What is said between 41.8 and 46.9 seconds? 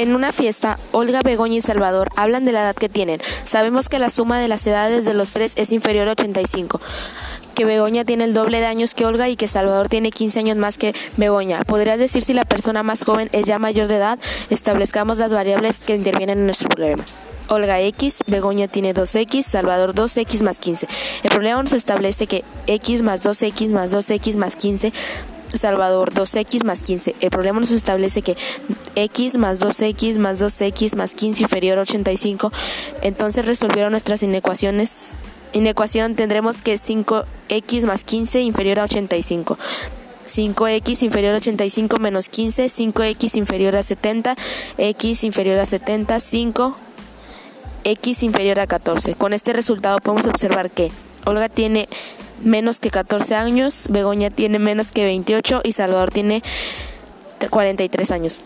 menos 15, 5x inferior a 70, x inferior a 70, 5,